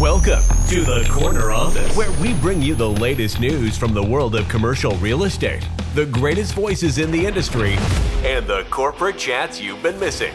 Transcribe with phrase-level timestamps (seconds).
[0.00, 4.34] Welcome to the Corner Office, where we bring you the latest news from the world
[4.34, 7.76] of commercial real estate, the greatest voices in the industry,
[8.22, 10.34] and the corporate chats you've been missing.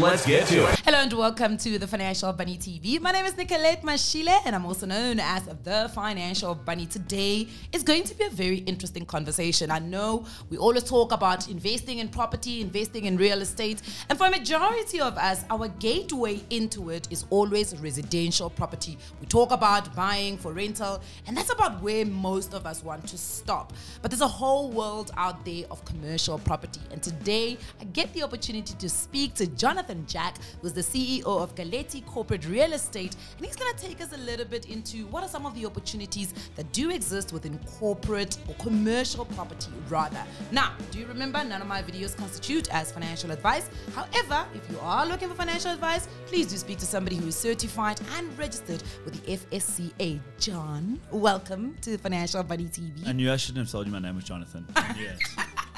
[0.00, 0.81] Let's get to it.
[0.84, 3.00] Hello and welcome to the Financial Bunny TV.
[3.00, 6.86] My name is Nicolette Mashile and I'm also known as the Financial Bunny.
[6.86, 9.70] Today is going to be a very interesting conversation.
[9.70, 14.26] I know we always talk about investing in property, investing in real estate, and for
[14.26, 18.98] a majority of us, our gateway into it is always residential property.
[19.20, 23.16] We talk about buying for rental, and that's about where most of us want to
[23.16, 23.72] stop.
[24.02, 28.24] But there's a whole world out there of commercial property, and today I get the
[28.24, 33.46] opportunity to speak to Jonathan Jack, who's the CEO of Galetti Corporate Real Estate, and
[33.46, 36.34] he's going to take us a little bit into what are some of the opportunities
[36.56, 40.22] that do exist within corporate or commercial property, rather.
[40.50, 43.68] Now, do you remember none of my videos constitute as financial advice?
[43.94, 47.36] However, if you are looking for financial advice, please do speak to somebody who is
[47.36, 50.20] certified and registered with the FSCA.
[50.38, 53.06] John, welcome to Financial Bunny TV.
[53.06, 54.66] I knew I shouldn't have told you my name was Jonathan.
[55.02, 55.18] It.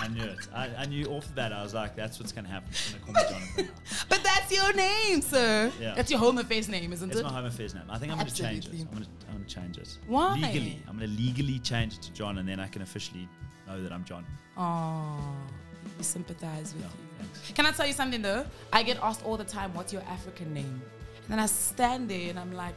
[0.05, 0.49] I knew it.
[0.55, 1.53] I, I knew off the bat.
[1.53, 2.71] I was like, that's what's going to happen.
[2.73, 3.69] She's going to call Jonathan.
[4.09, 5.73] but that's your name, sir.
[5.81, 5.95] Yeah.
[5.95, 7.23] That's your home affairs name, isn't It's it?
[7.23, 7.85] It's my home affairs name.
[7.89, 8.73] I think I'm going to change it.
[8.73, 9.99] I'm going to I'm to change it.
[10.07, 10.35] Why?
[10.35, 10.83] Legally.
[10.89, 13.29] I'm going to legally change it to John, and then I can officially
[13.67, 14.25] know that I'm John.
[14.59, 15.19] Oh,
[15.99, 17.09] we sympathize with Yeah, you.
[17.19, 17.53] thanks.
[17.53, 18.45] Can I tell you something though?
[18.73, 20.83] I get asked all the time, "What's your African name?"
[21.23, 22.75] And then I stand there and I'm like,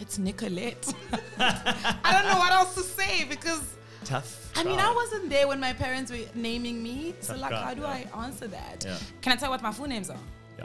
[0.00, 0.92] "It's Nicolette."
[1.38, 3.62] I don't know what else to say because
[4.04, 4.50] Tough.
[4.56, 7.14] I mean I wasn't there when my parents were naming me.
[7.20, 8.06] So Tough like, crowd, how do yeah.
[8.14, 8.84] I answer that?
[8.84, 8.96] Yeah.
[9.20, 10.16] Can I tell what my full names are?
[10.58, 10.64] Yeah.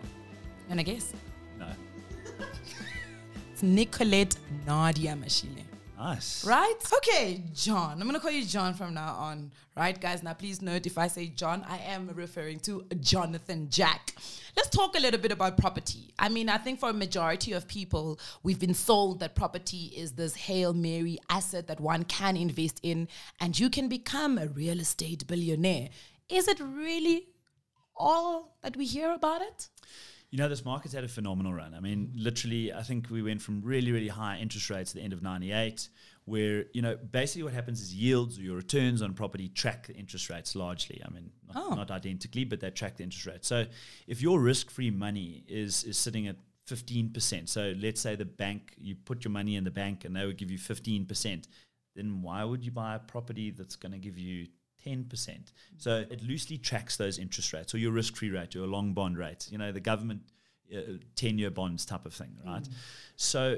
[0.70, 1.14] And I guess
[1.60, 1.68] No.
[3.54, 5.64] it's Nicolette Nadia Mashile.
[5.98, 6.46] Nice.
[6.46, 6.76] Right?
[6.98, 8.02] Okay, John.
[8.02, 9.52] I'm gonna call you John from now on.
[9.78, 10.24] Right, guys?
[10.24, 14.14] Now, please note if I say John, I am referring to Jonathan Jack.
[14.58, 16.14] Let's talk a little bit about property.
[16.18, 20.14] I mean, I think for a majority of people, we've been sold that property is
[20.14, 23.08] this Hail Mary asset that one can invest in
[23.40, 25.90] and you can become a real estate billionaire.
[26.30, 27.28] Is it really
[27.98, 29.70] all that we hear about it?
[30.32, 31.74] You know, this market's had a phenomenal run.
[31.74, 32.24] I mean, mm.
[32.24, 35.22] literally, I think we went from really, really high interest rates at the end of
[35.22, 35.88] 98,
[36.26, 39.94] where, you know, basically what happens is yields or your returns on property track the
[39.94, 41.02] interest rates largely.
[41.06, 41.76] I mean, not, Oh.
[41.76, 43.46] not identically, but they track the interest rate.
[43.46, 43.66] So
[44.08, 46.36] if your risk free money is, is sitting at
[46.68, 50.26] 15%, so let's say the bank, you put your money in the bank and they
[50.26, 51.48] would give you 15%,
[51.96, 54.48] then why would you buy a property that's going to give you
[54.86, 55.52] 10%.
[55.78, 58.94] So it loosely tracks those interest rates or your risk free rate, or your long
[58.94, 60.22] bond rate, you know, the government
[60.76, 60.82] uh,
[61.16, 62.64] 10 year bonds type of thing, right?
[62.64, 62.74] Mm.
[63.16, 63.58] So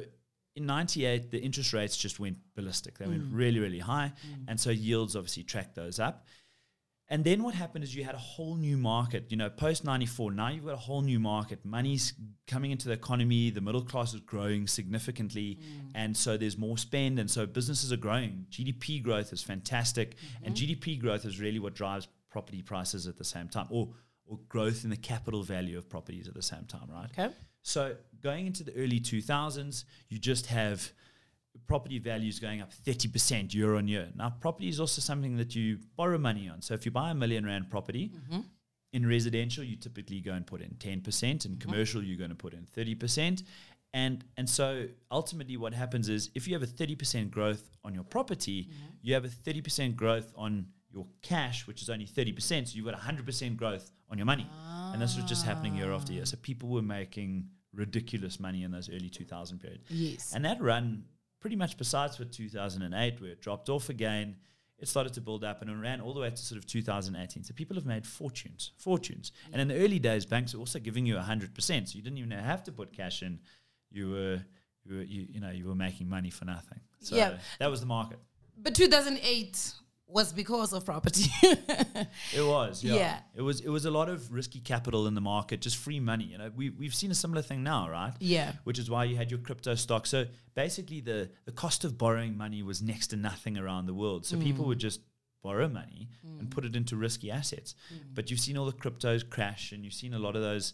[0.56, 2.98] in 98, the interest rates just went ballistic.
[2.98, 3.30] They went mm.
[3.32, 4.12] really, really high.
[4.28, 4.46] Mm.
[4.50, 6.26] And so yields obviously tracked those up.
[7.10, 10.32] And then what happened is you had a whole new market, you know, post 94.
[10.32, 11.64] Now you've got a whole new market.
[11.64, 12.14] Money's
[12.48, 13.50] coming into the economy.
[13.50, 15.60] The middle class is growing significantly.
[15.62, 15.92] Mm.
[15.96, 17.18] And so there's more spend.
[17.18, 18.46] And so businesses are growing.
[18.50, 20.16] GDP growth is fantastic.
[20.16, 20.46] Mm-hmm.
[20.46, 23.90] And GDP growth is really what drives property prices at the same time or,
[24.26, 27.10] or growth in the capital value of properties at the same time, right?
[27.18, 27.34] Okay.
[27.62, 30.92] So going into the early 2000s, you just have
[31.68, 34.08] property values going up 30% year on year.
[34.16, 36.62] Now, property is also something that you borrow money on.
[36.62, 38.42] So if you buy a million rand property, mm-hmm.
[38.94, 40.84] in residential, you typically go and put in 10%.
[40.84, 41.58] In mm-hmm.
[41.60, 43.44] commercial, you're going to put in 30%.
[43.94, 48.04] And, and so ultimately, what happens is if you have a 30% growth on your
[48.04, 48.86] property, mm-hmm.
[49.02, 52.68] you have a 30% growth on your cash, which is only 30%.
[52.68, 54.48] So you've got 100% growth on your money.
[54.94, 56.26] And this was just happening year after year.
[56.26, 59.82] So people were making ridiculous money in those early 2000 period.
[59.90, 60.34] Yes.
[60.34, 61.04] And that run,
[61.40, 64.36] pretty much besides for 2008, where it dropped off again,
[64.80, 67.44] it started to build up and it ran all the way to sort of 2018.
[67.44, 69.32] So people have made fortunes, fortunes.
[69.52, 71.58] And in the early days, banks were also giving you 100%.
[71.60, 73.40] So you didn't even have to put cash in.
[73.92, 74.42] You were,
[74.86, 76.80] you, were, you, you know, you were making money for nothing.
[77.00, 77.38] So Yeah.
[77.60, 78.20] that was the market.
[78.62, 79.74] But 2008
[80.08, 81.26] was because of property.
[82.34, 82.96] It was, yeah.
[82.96, 83.20] Yeah.
[83.36, 86.26] It was it was a lot of risky capital in the market, just free money.
[86.26, 88.14] You know, we we've seen a similar thing now, right?
[88.20, 88.54] Yeah.
[88.64, 90.06] Which is why you had your crypto stock.
[90.08, 90.26] So
[90.56, 94.26] basically the the cost of borrowing money was next to nothing around the world.
[94.26, 94.68] So people Mm.
[94.70, 95.02] would just
[95.44, 97.76] borrow money and put it into risky assets.
[97.94, 98.16] Mm.
[98.16, 100.74] But you've seen all the cryptos crash and you've seen a lot of those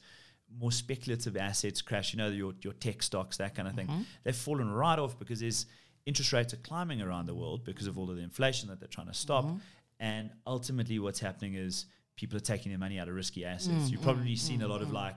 [0.60, 3.88] more speculative assets crash, you know, your your tech stocks, that kind of Mm-hmm.
[3.98, 4.06] thing.
[4.24, 5.66] They've fallen right off because there's
[6.06, 8.88] interest rates are climbing around the world because of all of the inflation that they're
[8.88, 9.46] trying to stop.
[9.46, 9.58] Mm-hmm.
[10.00, 11.86] And ultimately, what's happening is
[12.16, 13.86] people are taking their money out of risky assets.
[13.86, 15.16] Mm, You've probably seen a lot of like,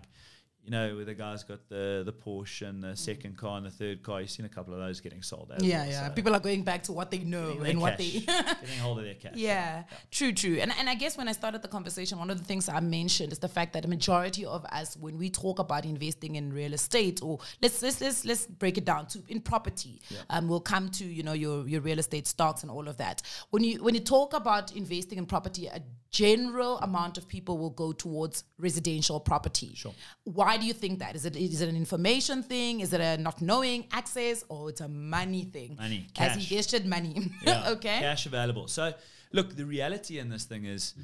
[0.66, 3.70] you know, where the guy's got the the Porsche and the second car and the
[3.70, 4.20] third car.
[4.20, 5.52] You've seen a couple of those getting sold.
[5.52, 5.62] out.
[5.62, 6.08] Yeah, well, yeah.
[6.08, 8.20] so People are going back to what they know and what cash, they.
[8.60, 9.34] getting hold of their cash.
[9.36, 10.58] Yeah, true, true.
[10.60, 13.30] And and I guess when I started the conversation, one of the things I mentioned
[13.30, 16.74] is the fact that a majority of us, when we talk about investing in real
[16.74, 20.88] estate, or let's let's let's, let's break it down to in property, um, we'll come
[20.90, 23.22] to you know your your real estate stocks and all of that.
[23.50, 25.80] When you when you talk about investing in property, a
[26.10, 29.72] general amount of people will go towards residential property.
[29.74, 29.94] Sure.
[30.24, 31.14] Why do you think that?
[31.16, 32.80] Is it is it an information thing?
[32.80, 35.76] Is it a not knowing access, or it's a money thing?
[35.76, 36.36] Money, As cash.
[36.46, 37.30] he gestured, money.
[37.42, 37.98] Yeah, okay.
[38.00, 38.68] Cash available.
[38.68, 38.94] So,
[39.32, 40.94] look, the reality in this thing is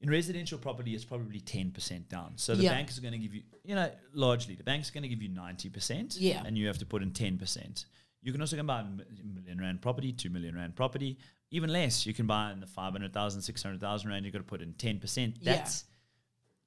[0.00, 2.32] in residential property, it's probably 10% down.
[2.36, 2.72] So, the Yeah.
[2.72, 5.30] bank is going to give you, you know, largely, the bank's going to give you
[5.30, 6.16] 90%.
[6.20, 6.42] Yeah.
[6.44, 7.84] And you have to put in 10%.
[8.24, 11.18] You can also go buy a million rand property, two million rand property,
[11.50, 12.06] even less.
[12.06, 14.24] You can buy in the 500,000, 600,000 rand.
[14.24, 15.34] You've got to put in 10%.
[15.40, 15.56] Yeah.
[15.56, 15.84] That's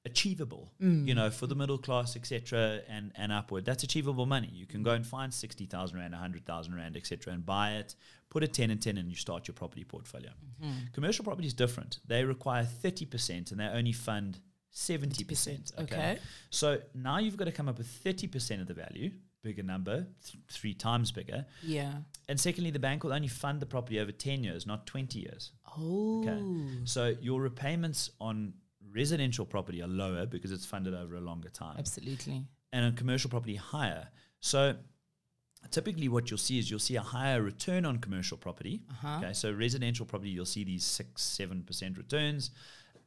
[0.04, 1.06] achievable, mm.
[1.06, 3.64] you know, for the middle class, etc., and and upward.
[3.64, 4.50] That's achievable money.
[4.52, 7.94] You can go and find sixty thousand rand, hundred thousand rand, etc., and buy it.
[8.30, 10.30] Put a ten and ten, and you start your property portfolio.
[10.62, 10.92] Mm-hmm.
[10.92, 11.98] Commercial property is different.
[12.06, 14.38] They require thirty percent, and they only fund
[14.70, 15.72] seventy percent.
[15.78, 16.18] okay.
[16.50, 19.10] So now you've got to come up with thirty percent of the value,
[19.48, 21.40] bigger number, th- three times bigger.
[21.62, 21.92] Yeah.
[22.28, 25.52] And secondly, the bank will only fund the property over ten years, not twenty years.
[25.76, 26.22] Oh.
[26.22, 26.40] Okay.
[26.84, 28.52] So your repayments on
[29.00, 32.44] residential property are lower because it's funded over a longer time, Absolutely.
[32.72, 34.08] and on commercial property higher.
[34.40, 34.60] So
[35.70, 38.82] typically, what you'll see is you'll see a higher return on commercial property.
[38.90, 39.18] Uh-huh.
[39.18, 42.50] Okay, so residential property you'll see these six, seven percent returns.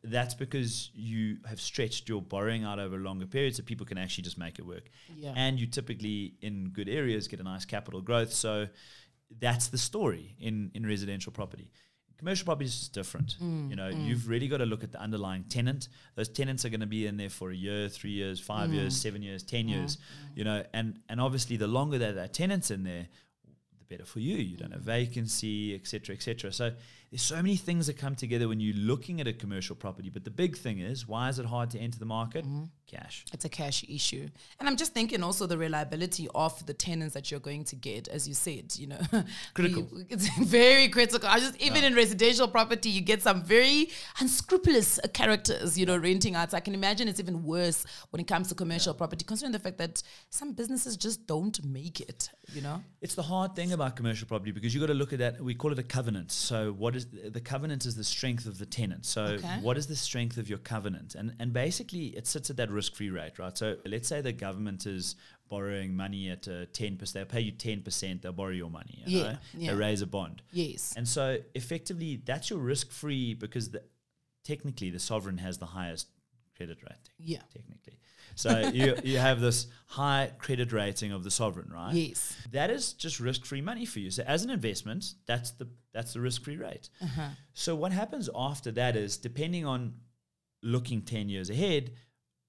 [0.03, 3.97] That's because you have stretched your borrowing out over a longer period, so people can
[3.99, 4.89] actually just make it work.
[5.15, 5.33] Yeah.
[5.35, 8.33] And you typically in good areas get a nice capital growth.
[8.33, 8.67] So
[9.39, 11.71] that's the story in in residential property.
[12.17, 13.35] Commercial property is just different.
[13.41, 15.87] Mm, you know, you've really got to look at the underlying tenant.
[16.15, 18.73] Those tenants are going to be in there for a year, three years, five Mm.
[18.75, 19.97] years, seven years, ten years.
[20.35, 23.07] You know, and and obviously the longer that that tenant's in there,
[23.79, 24.37] the better for you.
[24.37, 26.51] You don't have vacancy, etc., cetera, etc.
[26.53, 26.53] Cetera.
[26.53, 26.75] So
[27.11, 30.09] there's so many things that come together when you're looking at a commercial property.
[30.09, 32.45] But the big thing is, why is it hard to enter the market?
[32.45, 32.63] Mm-hmm.
[32.87, 33.25] Cash.
[33.33, 34.27] It's a cash issue.
[34.59, 38.07] And I'm just thinking also the reliability of the tenants that you're going to get,
[38.07, 38.99] as you said, you know.
[39.53, 39.87] Critical.
[39.93, 41.27] we- It's very critical.
[41.27, 43.89] I just even in residential property, you get some very
[44.21, 46.51] unscrupulous uh, characters, you know, renting out.
[46.51, 49.59] So I can imagine it's even worse when it comes to commercial property, considering the
[49.59, 52.81] fact that some businesses just don't make it, you know.
[53.01, 55.41] It's the hard thing about commercial property because you've got to look at that.
[55.41, 56.31] We call it a covenant.
[56.31, 57.85] So, what is the covenant?
[57.85, 59.05] Is the strength of the tenant.
[59.05, 59.59] So, Okay.
[59.61, 61.15] what is the strength of your covenant?
[61.15, 63.57] And and basically, it sits at that risk-free rate, right?
[63.57, 65.15] So, let's say the government is
[65.49, 67.13] borrowing money at ten percent.
[67.29, 68.21] They'll pay you ten percent.
[68.21, 69.03] They'll borrow your money.
[69.05, 69.71] You Yeah, yeah.
[69.71, 70.41] They raise a bond.
[70.51, 70.93] Yes.
[70.97, 73.83] And so, effectively, that's your risk-free because the,
[74.43, 76.07] technically the sovereign has the highest
[76.55, 76.97] credit rating.
[77.19, 77.41] Yeah.
[77.53, 77.97] Technically,
[78.35, 81.93] so you you have this high credit rating of the sovereign, right?
[81.93, 82.35] Yes.
[82.51, 84.11] that is just risk-free money for you.
[84.11, 86.89] So as an investment, that's the that's the risk-free rate.
[87.01, 87.29] Uh-huh.
[87.53, 89.93] So what happens after that is depending on
[90.63, 91.91] looking 10 years ahead,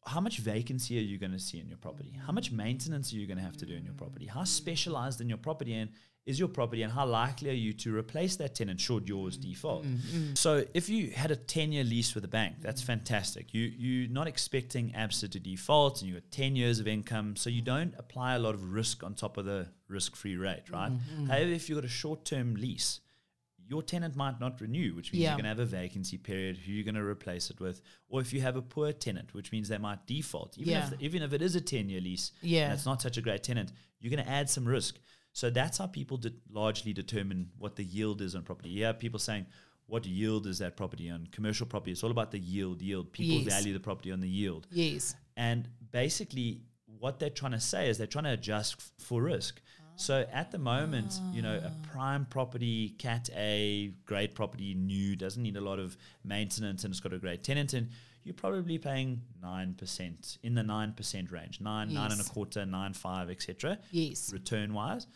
[0.06, 2.18] how much vacancy are you going to see in your property?
[2.26, 4.26] How much maintenance are you going to have to do in your property?
[4.26, 5.90] How specialized in your property and
[6.24, 9.50] is your property and how likely are you to replace that tenant should yours mm-hmm.
[9.50, 9.84] default?
[9.84, 10.34] Mm-hmm.
[10.34, 12.92] So if you had a 10 year lease with a bank, that's mm-hmm.
[12.92, 13.52] fantastic.
[13.52, 17.50] You you're not expecting ABSA to default and you got 10 years of income, so
[17.50, 20.92] you don't apply a lot of risk on top of the risk-free rate, right?
[21.28, 23.00] However, if you've got a short-term lease,
[23.68, 25.30] your tenant might not renew, which means Yeah.
[25.30, 26.56] you're going to have a vacancy period.
[26.58, 29.50] Who you're going to replace it with, or if you have a poor tenant, which
[29.52, 30.58] means they might default.
[30.58, 30.90] Even Yeah.
[30.92, 32.64] if even if it is a ten year lease, Yeah.
[32.64, 34.98] and it's not such a great tenant, you're going to add some risk.
[35.32, 38.70] So that's how people de- largely determine what the yield is on property.
[38.70, 39.46] Yeah, people saying,
[39.86, 42.82] "What yield is that property on?" Commercial property, it's all about the yield.
[42.82, 43.12] Yield.
[43.12, 43.52] People Yes.
[43.54, 44.66] value the property on the yield.
[44.70, 45.14] Yes.
[45.36, 46.60] And basically,
[46.98, 49.60] what they're trying to say is they're trying to adjust f- for risk.
[49.80, 49.82] Ah.
[49.96, 51.86] So at the moment, you know, a ah.
[51.92, 57.00] prime property, Cat A, great property, new, doesn't need a lot of maintenance, and it's
[57.00, 57.88] got a great tenant, and
[58.24, 62.64] you're probably paying nine percent in the nine percent range, nine, nine and a quarter,
[62.64, 63.78] nine five, etc.
[63.90, 64.32] Yes.
[64.32, 65.06] Return wise,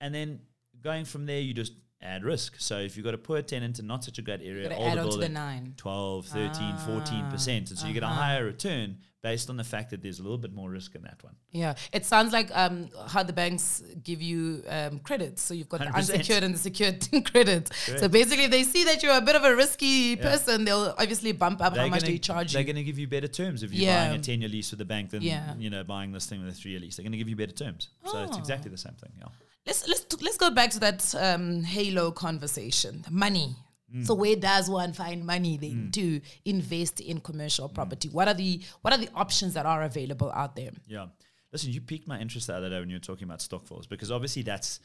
[0.00, 0.40] and then
[0.82, 1.72] going from there, you just
[2.02, 2.56] add risk.
[2.58, 4.98] So if you've got a poor tenant in not such a great area, older add
[4.98, 5.74] on to the building, nine.
[5.76, 7.48] 12, 13, 14%.
[7.48, 8.14] And so you get a uh-huh.
[8.14, 11.22] higher return based on the fact that there's a little bit more risk in that
[11.22, 11.34] one.
[11.52, 15.42] Yeah, it sounds like um, how the banks give you um, credits.
[15.42, 15.94] So you've got the 100%.
[15.94, 17.72] unsecured and the secured credit.
[17.98, 20.30] So basically, if they see that you're a bit of a risky Yeah.
[20.30, 22.58] person, they'll obviously bump up how much gonna, they charge you.
[22.58, 24.08] They're going to give you better terms if you're Yeah.
[24.08, 25.54] buying a 10 year lease with the bank than Yeah.
[25.56, 26.96] you know buying this thing with a three year lease.
[26.96, 27.90] They're going to give you better terms.
[28.06, 28.40] So it's Oh.
[28.40, 29.12] exactly the same thing.
[29.18, 29.26] Yeah.
[29.66, 33.04] Let's let's let's go back to that um, Halo conversation.
[33.10, 33.54] Money.
[33.94, 34.06] Mm.
[34.06, 35.92] So where does one find money then mm.
[35.92, 38.08] to invest in commercial property?
[38.08, 40.70] What are the what are the options that are available out there?
[40.86, 41.06] Yeah.
[41.52, 44.10] Listen, you piqued my interest the other day when you were talking about Stokvels because
[44.10, 44.80] obviously that's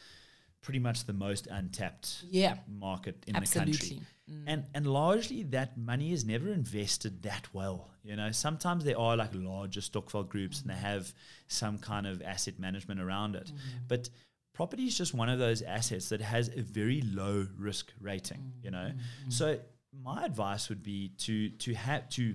[0.62, 2.58] pretty much the most untapped Yeah.
[2.68, 3.72] market in Absolutely.
[3.72, 4.02] the country.
[4.30, 4.44] Mm.
[4.48, 7.90] And and largely that money is never invested that well.
[8.04, 11.14] You know, sometimes there are like larger Stokvel groups and they have
[11.48, 13.48] some kind of asset management around it.
[13.48, 13.78] Mm-hmm.
[13.88, 14.10] But
[14.58, 18.64] property is just one of those assets that has a very low risk rating, mm,
[18.64, 18.90] you know.
[18.92, 19.32] Mm, mm.
[19.32, 19.60] So
[20.04, 22.34] my advice would be to to have to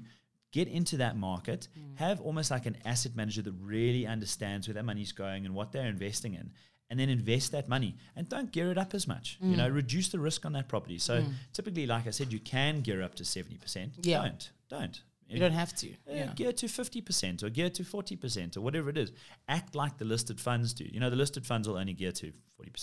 [0.52, 4.84] get into that market, have almost like an asset manager that really understands where that
[4.84, 6.52] money's going and what they're investing in,
[6.90, 9.38] and then invest that money and don't gear it up as much.
[9.40, 10.98] You know, reduce the risk on that property.
[10.98, 13.90] So typically, like I said, you can gear up to 70%.
[14.02, 14.22] Yeah.
[14.22, 14.50] Don't.
[14.68, 15.02] Don't.
[15.32, 15.90] You don't have to.
[16.08, 16.32] Yeah.
[16.34, 19.12] Gear to 50% or gear to 40% or whatever it is.
[19.48, 20.84] Act like the listed funds do.
[20.84, 22.32] You know, the listed funds will only gear to 40%.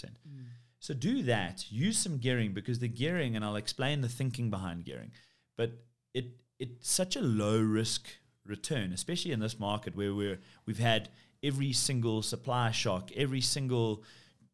[0.04, 0.46] Mm.
[0.80, 1.66] So do that.
[1.72, 5.12] Use some gearing because the gearing, and I'll explain the thinking behind gearing,
[5.58, 5.72] but
[6.14, 8.08] it it's such a low risk
[8.46, 11.10] return, especially in this market where we're we've had
[11.44, 14.04] every single supply shock, every single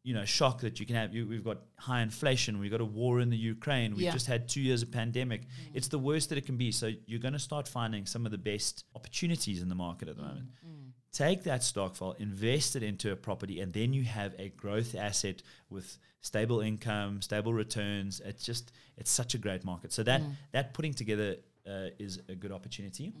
[0.06, 1.12] you know shock that you can have.
[1.12, 2.60] You, we've got high inflation.
[2.60, 3.90] We've got a war in the Ukraine.
[3.96, 4.12] We've Yeah.
[4.12, 5.40] just had two years of pandemic.
[5.42, 5.48] Mm.
[5.74, 6.70] It's the worst that it can be.
[6.70, 10.16] So you're going to start finding some of the best opportunities in the market at
[10.16, 10.46] the moment.
[10.64, 10.70] Mm.
[10.70, 10.90] Mm.
[11.10, 15.42] Take that stokvel, invest it into a property, and then you have a growth asset
[15.70, 18.20] with stable income, stable returns.
[18.24, 19.92] It's just it's such a great market.
[19.92, 20.22] So that
[20.52, 21.36] that putting together
[21.66, 23.12] uh, is a good opportunity.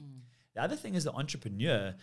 [0.54, 1.94] The other thing is the entrepreneur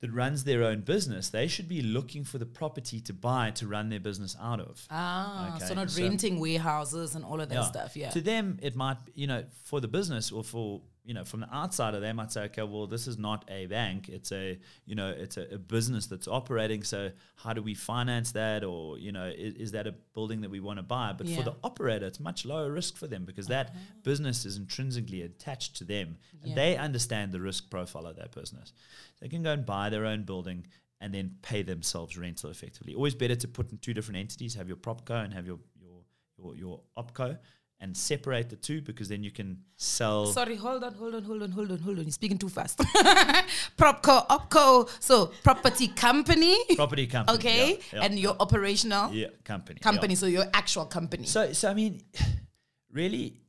[0.00, 3.66] that runs their own business, they should be looking for the property to buy to
[3.66, 4.86] run their business out of.
[4.90, 7.96] Ah, so not so- renting warehouses and all of that stuff.
[7.96, 8.10] Yeah.
[8.10, 11.54] To them, it might, you know, for the business or for, you know, from the
[11.54, 14.08] outside of them, I'd say, okay, well, this is not a bank.
[14.08, 16.82] It's a, you know, it's a, a business that's operating.
[16.82, 18.64] So how do we finance that?
[18.64, 21.12] Or, you know, is, is that a building that we want to buy?
[21.16, 25.22] But for the operator, it's much lower risk for them because that business is intrinsically
[25.22, 26.18] attached to them.
[26.42, 28.72] And they understand the risk profile of that business.
[29.20, 30.66] They can go and buy their own building
[31.00, 32.94] and then pay themselves rental effectively.
[32.94, 36.04] Always better to put in two different entities, have your propco and have your your
[36.38, 37.38] your, your opco
[37.80, 41.42] and separate the two because then you can sell Sorry, hold on, hold on, hold
[41.42, 42.04] on, hold on, hold on.
[42.04, 42.78] You're speaking too fast.
[43.78, 46.56] Propco, opco, so property company.
[46.76, 47.38] property company.
[47.38, 49.80] okay, yeah, yeah, and your operational yeah, company.
[49.80, 50.18] company, yeah.
[50.18, 51.26] so your actual company.
[51.26, 52.02] So so I mean
[52.92, 53.40] really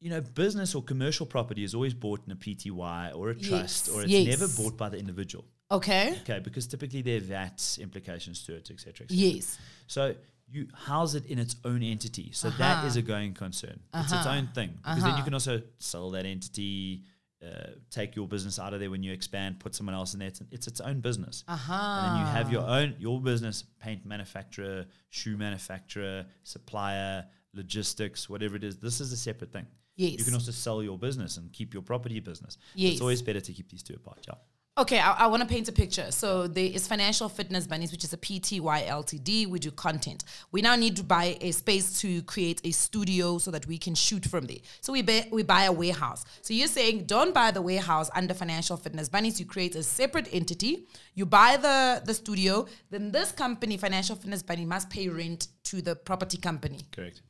[0.00, 3.86] you know, business or commercial property is always bought in a PTY or a trust,
[3.86, 4.26] Yes, or it's yes.
[4.40, 5.44] never bought by the individual.
[5.70, 6.14] okay.
[6.22, 9.04] Okay, because typically there are VAT implications to it, etc.
[9.04, 9.10] et.
[9.10, 9.58] Yes.
[9.86, 10.14] So
[10.50, 12.30] you house it in its own entity.
[12.32, 12.86] So that Uh-huh.
[12.88, 13.80] is a going concern.
[13.94, 14.70] It's its own thing.
[14.82, 17.04] Because then you can also sell that entity,
[17.44, 20.28] uh, take your business out of there when you expand, put someone else in there.
[20.28, 21.44] It's, it's its own business.
[21.48, 21.72] Uh-huh.
[21.72, 28.56] And then you have your own your business, paint manufacturer, shoe manufacturer, supplier, logistics, whatever
[28.56, 28.76] it is.
[28.76, 29.66] This is a separate thing.
[29.96, 30.18] Yes.
[30.18, 32.56] You can also sell your business and keep your property business.
[32.74, 32.92] Yes.
[32.92, 34.24] It's always better to keep these two apart.
[34.28, 34.34] Yeah.
[34.80, 36.10] Okay, I, I want to paint a picture.
[36.10, 39.46] So there is Financial Fitness Bunnies, which is a PTY Ltd.
[39.46, 40.24] We do content.
[40.52, 43.94] We now need to buy a space to create a studio so that we can
[43.94, 44.56] shoot from there.
[44.80, 46.24] So we buy, we buy a warehouse.
[46.40, 49.38] So you're saying don't buy the warehouse under Financial Fitness Bunnies.
[49.38, 50.86] You create a separate entity.
[51.14, 52.66] You buy the the studio.
[52.88, 56.78] Then this company, Financial Fitness Bunny, must pay rent to the property company.
[56.90, 57.20] Correct.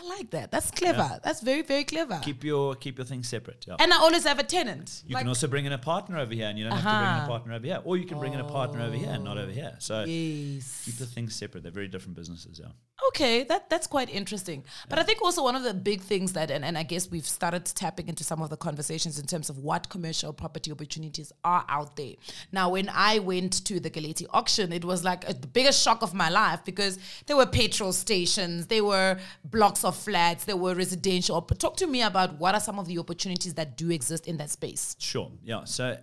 [0.00, 0.50] I like that.
[0.50, 1.20] That's clever.
[1.22, 2.18] That's very very clever.
[2.22, 3.64] Keep your keep your things separate.
[3.68, 3.76] Yeah.
[3.78, 5.02] and I always have a tenant.
[5.06, 6.88] You Like- can also bring in a partner over here, and you don't have to
[6.88, 7.24] bring in Uh-huh.
[7.24, 9.36] a partner over here, or you can bring in a partner over here and not
[9.38, 9.74] over here.
[9.78, 10.82] So yes.
[10.86, 11.62] keep the things separate.
[11.62, 12.58] They're very different businesses.
[12.62, 12.68] Yeah.
[13.08, 14.62] Okay, that that's quite interesting.
[14.90, 17.26] But I think also one of the big things that, and, and I guess we've
[17.26, 21.64] started tapping into some of the conversations in terms of what commercial property opportunities are
[21.68, 22.14] out there.
[22.52, 26.02] Now, when I went to the Galetti auction, it was like a, the biggest shock
[26.02, 30.74] of my life because there were petrol stations, there were blocks of flats, there were
[30.74, 31.40] residential.
[31.42, 34.50] Talk to me about what are some of the opportunities that do exist in that
[34.50, 34.96] space.
[34.98, 35.30] Sure.
[35.44, 35.64] Yeah.
[35.64, 35.96] So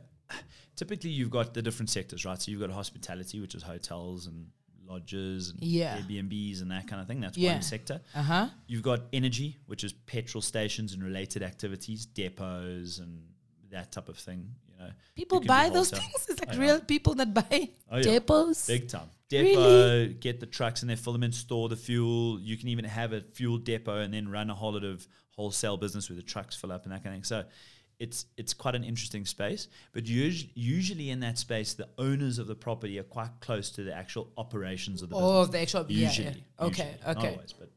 [0.75, 2.41] typically you've got the different sectors, right?
[2.41, 4.48] So you've got hospitality, which is hotels and
[4.88, 5.98] lodges and Yeah.
[5.98, 7.20] Airbnbs and that kind of thing.
[7.20, 7.53] That's Yeah.
[7.53, 8.01] one sector.
[8.15, 8.50] Uh huh.
[8.67, 13.24] You've got energy, which is petrol stations and related activities, depots and
[13.70, 14.56] that type of thing.
[14.79, 16.27] You know, People buy those things.
[16.29, 16.60] It's like Oh, yeah.
[16.62, 18.03] real people that buy Oh, yeah.
[18.19, 18.67] depots.
[18.67, 19.10] Big time.
[19.29, 20.13] Depot, Really?
[20.13, 22.39] get the trucks in there, fill them in, store the fuel.
[22.39, 25.05] You can even have a fuel depot and then run a whole lot of
[25.36, 27.24] wholesale business where the trucks fill up and that kind of thing.
[27.24, 27.43] So
[28.00, 29.67] it's it's quite an interesting space.
[29.91, 33.84] But usually, usually in that space, the owners of the property are quite close to
[33.84, 35.51] the actual operations of the Oh, business.
[35.53, 36.07] the actual yeah, yeah.
[36.07, 36.43] Usually.
[36.60, 37.01] Okay, usually.
[37.07, 37.31] Not okay.
[37.34, 37.76] always, but usually.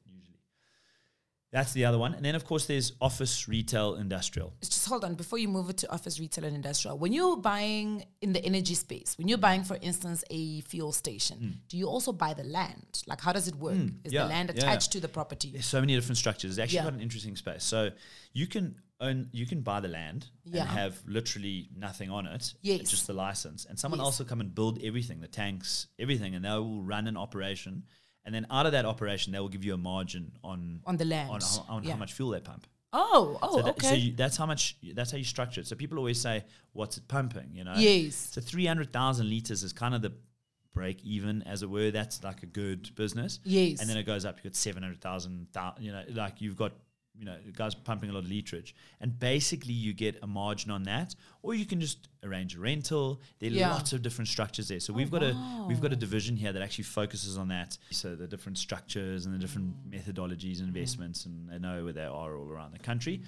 [1.52, 2.14] That's the other one.
[2.14, 4.52] And then, of course, there's office, retail, industrial.
[4.62, 6.96] Just hold on before you move it to office, retail, and industrial.
[6.96, 11.60] When you're buying in the energy space, when you're buying, for instance, a fuel station,
[11.68, 13.02] do you also buy the land?
[13.08, 13.74] Like, how does it work?
[13.74, 13.88] Is Hmm.
[14.04, 14.60] yeah, the land yeah.
[14.62, 15.50] attached to the property?
[15.50, 16.52] There's so many different structures.
[16.52, 16.82] It's actually Yeah.
[16.82, 17.64] quite an interesting space.
[17.64, 17.90] So
[18.32, 20.60] you can own, you can buy the land Yeah.
[20.60, 22.54] and have literally nothing on it.
[22.62, 22.90] Yes.
[22.90, 23.64] Just the license.
[23.64, 24.04] And someone Yes.
[24.04, 27.84] else will come and build everything, the tanks, everything, and they will run an operation.
[28.24, 31.04] And then out of that operation, they will give you a margin on On the
[31.06, 31.30] land.
[31.30, 31.92] on, how, on Yeah.
[31.92, 32.66] how much fuel they pump.
[32.92, 33.88] Oh, oh, So, that, okay.
[33.88, 34.76] so you, that's how much.
[34.94, 35.66] That's how you structure it.
[35.68, 37.74] So people always say, "What's it pumping?" You know.
[37.76, 38.14] Yes.
[38.32, 40.12] So three hundred thousand liters is kind of the
[40.74, 41.90] break even, as it were.
[41.92, 43.38] That's like a good business.
[43.44, 43.80] Yes.
[43.80, 44.38] And then it goes up.
[44.38, 45.46] You got seven hundred thousand.
[45.78, 46.72] You know, like you've got.
[47.20, 50.84] You know, guys pumping a lot of literage, and basically you get a margin on
[50.84, 53.20] that, or you can just arrange a rental.
[53.38, 53.70] There are Yeah.
[53.74, 54.80] lots of different structures there.
[54.80, 55.36] So oh, we've got a
[55.68, 57.76] we've got a division here that actually focuses on that.
[57.90, 62.04] So the different structures and the different methodologies and investments, and they know where they
[62.04, 63.22] are all around the country.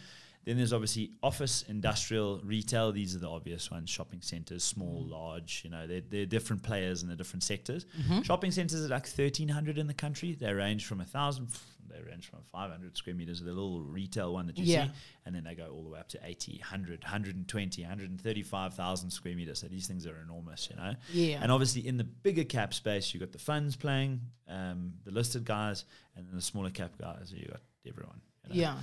[0.45, 2.91] Then there's obviously office, industrial, retail.
[2.91, 3.89] These are the obvious ones.
[3.89, 5.11] Shopping centers, small, mm.
[5.11, 5.63] large.
[5.65, 7.87] You know, they're, they're different players in the different sectors.
[8.01, 8.23] Mm-hmm.
[8.23, 10.35] Shopping centers are like 1,300 in the country.
[10.35, 11.49] They range from a thousand.
[11.91, 14.87] They range from 500 square meters, the little retail one that you Yeah.
[14.87, 14.91] see,
[15.27, 19.59] and then they go all the way up to 80, 100, 120, 135,000 square meters.
[19.61, 20.95] So these things are enormous, you know.
[21.13, 21.41] Yeah.
[21.43, 25.45] And obviously, in the bigger cap space, you've got the funds playing, um, the listed
[25.45, 25.85] guys,
[26.17, 27.33] and then the smaller cap guys.
[27.35, 28.21] You got everyone.
[28.51, 28.61] you know.
[28.61, 28.77] yeah.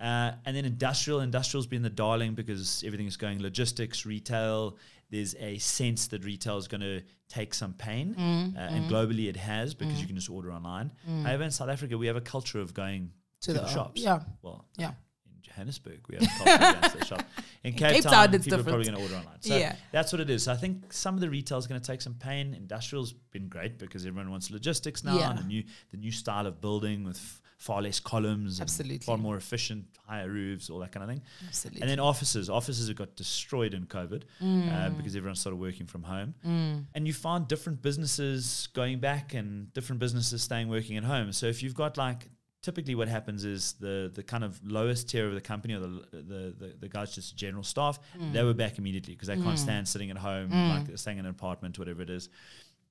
[0.00, 4.76] Uh, and then industrial, industrial's been the darling because everything is going logistics, retail.
[5.12, 9.28] There's a sense that retail is going to take some pain, Mm, uh, and globally
[9.28, 10.90] it has because you can just order online.
[11.06, 14.00] However, in South Africa, we have a culture of going to, To the, the- shops.
[14.00, 14.20] yeah.
[14.42, 14.92] Well, Yeah.
[15.26, 17.24] in Johannesburg, we have a culture of going to the shop.
[17.62, 19.40] In Cape, Cape Town, Town, it's people are probably going to order online.
[19.42, 19.76] So Yeah.
[19.92, 20.44] that's what it is.
[20.44, 22.54] So I think some of the retail is going to take some pain.
[22.54, 25.30] Industrial's been great because everyone wants logistics now Yeah.
[25.30, 28.98] and the new the new style of building with far less columns, Absolutely.
[28.98, 31.22] far more efficient, higher roofs, all that kind of thing.
[31.46, 31.80] Absolutely.
[31.80, 34.96] And then offices, offices have got destroyed in COVID uh, mm.
[34.96, 36.34] because everyone started working from home.
[36.44, 36.86] Mm.
[36.92, 41.32] And you find different businesses going back and different businesses staying working at home.
[41.32, 42.28] So if you've got like
[42.62, 46.04] typically what happens is the the kind of lowest tier of the company or the
[46.12, 48.32] the the, the guys just general staff mm.
[48.32, 51.30] they were back immediately because they can't stand sitting at home like staying in an
[51.32, 52.28] apartment whatever it is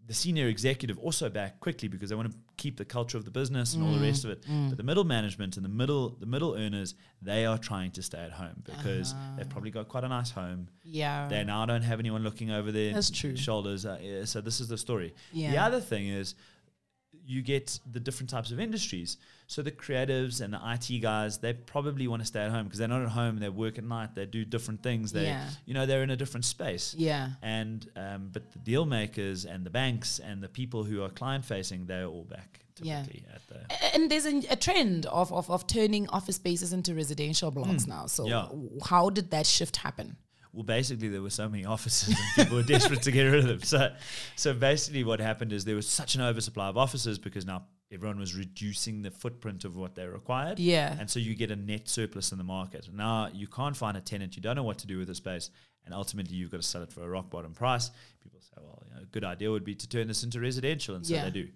[0.08, 3.32] the senior executive also back quickly because they want to keep the culture of the
[3.32, 4.70] business and all the mm, rest of it mm.
[4.70, 8.20] but the middle management and the middle the middle earners they are trying to stay
[8.20, 9.34] at home because ah.
[9.38, 11.28] they've probably got quite a nice home yeah.
[11.28, 13.86] they now don't have anyone looking over their shoulders.
[13.86, 15.14] Uh, yeah, so this is the story.
[15.32, 15.52] Yeah.
[15.52, 16.36] The other thing is
[17.32, 19.18] you get the different types of industries.
[19.48, 22.80] So the creatives and the IT guys, they probably want to stay at home because
[22.80, 23.40] they're not at home.
[23.40, 24.16] They work at night.
[24.16, 25.12] They do different things.
[25.12, 25.50] They, Yeah.
[25.66, 26.96] you know, they're in a different space.
[26.98, 27.30] yeah.
[27.42, 31.44] And um, but the deal makers and the banks and the people who are client
[31.46, 33.04] facing, they're all back Yeah.
[33.04, 33.60] typically at the.
[33.96, 38.06] And there's a, a trend of, of, of turning office spaces into residential blocks now.
[38.08, 38.28] So.
[38.28, 38.48] Yeah.
[38.92, 40.16] how did that shift happen?
[40.54, 43.48] Well, basically, there were so many offices and people were desperate to get rid of
[43.48, 43.62] them.
[43.64, 43.94] So,
[44.36, 48.20] so basically, what happened is there was such an oversupply of offices because now everyone
[48.20, 50.60] was reducing the footprint of what they required.
[50.60, 50.96] Yeah.
[51.00, 52.90] And so you get a net surplus in the market.
[52.94, 54.36] Now you can't find a tenant.
[54.36, 55.52] You don't know what to do with the space.
[55.86, 57.90] And ultimately, you've got to sell it for a rock bottom price.
[58.22, 60.96] People say, well, you know, a good idea would be to turn this into residential.
[60.96, 61.24] And so Yeah.
[61.26, 61.48] they do.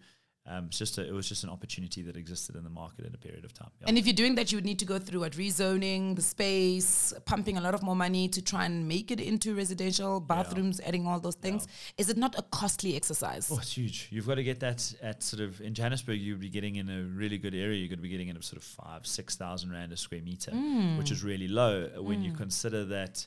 [0.48, 3.16] Um, it's just a, it was just an opportunity that existed in the market in
[3.16, 3.72] a period of time.
[3.80, 3.88] Yeah.
[3.88, 7.14] And if you're doing that, you would need to go through what rezoning the space,
[7.26, 11.08] pumping a lot of more money to try and make it into residential bathrooms, adding
[11.08, 11.68] all those things.
[11.98, 13.50] Is it not a costly exercise?
[13.52, 14.08] Oh, it's huge.
[14.12, 16.20] You've got to get that at sort of in Johannesburg.
[16.20, 17.80] You'd be getting in a really good area.
[17.80, 20.22] You're going to be getting in a sort of five, six thousand rand a square
[20.22, 20.52] meter,
[20.98, 23.26] which is really low when you consider that.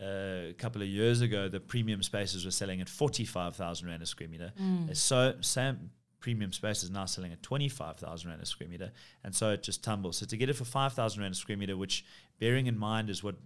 [0.00, 4.00] Uh, a couple of years ago, the premium spaces were selling at forty-five thousand rand
[4.00, 4.52] a square meter.
[4.60, 5.90] Uh, So, same
[6.20, 8.90] premium space is now selling at twenty-five thousand rand a square meter,
[9.24, 10.16] and so it just tumbles.
[10.18, 12.04] So to get it for five thousand rand a square meter, which,
[12.38, 13.36] bearing in mind, is what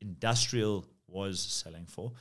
[0.00, 2.12] industrial was selling for,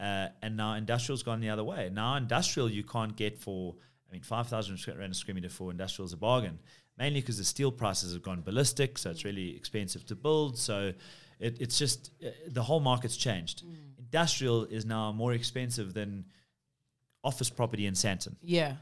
[0.00, 1.90] uh, and now industrial's gone the other way.
[1.92, 3.74] Now industrial you can't get for,
[4.08, 6.58] I mean, five thousand rand a square meter for industrial is a bargain,
[6.98, 10.58] mainly because the steel prices have gone ballistic, so it's really expensive to build.
[10.58, 10.92] So
[11.40, 13.64] it, it's just uh, the whole market's changed.
[13.98, 16.26] Industrial is now more expensive than
[17.24, 18.36] office property in Sandton.
[18.42, 18.74] Yeah.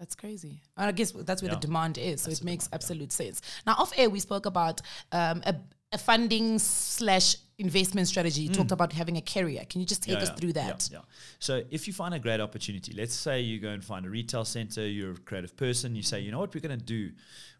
[0.00, 0.60] That's crazy.
[0.78, 1.56] And I guess that's where Yeah.
[1.56, 2.22] the demand is.
[2.22, 2.74] So That's it makes demand, yeah.
[2.76, 3.42] absolute sense.
[3.66, 4.80] Now, off air, we spoke about
[5.12, 5.54] um, a,
[5.92, 8.40] a funding slash investment strategy.
[8.40, 9.62] You talked about having a carrier.
[9.68, 10.16] Can you just take Mm.
[10.16, 10.88] Yeah, us yeah, through that?
[10.90, 11.00] Yeah,
[11.38, 14.46] So if you find a great opportunity, let's say you go and find a retail
[14.46, 17.10] center, you're a creative person, you say, you know what we're going to do?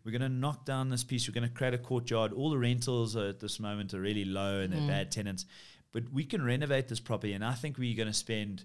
[0.03, 1.29] We're going to knock down this piece.
[1.29, 2.33] We're going to create a courtyard.
[2.33, 5.44] All the rentals are at this moment are really low and they're bad tenants,
[5.92, 8.64] but we can renovate this property, and I think we're going to spend